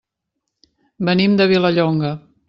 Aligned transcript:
Venim 1.09 1.35
de 1.41 1.47
Vilallonga. 1.51 2.15